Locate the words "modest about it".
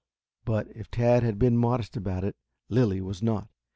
1.55-2.35